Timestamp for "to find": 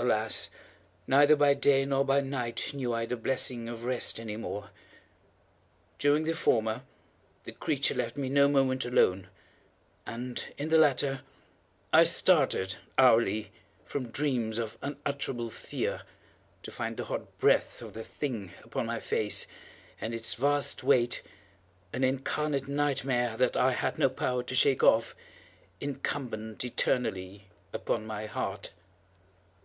16.62-16.96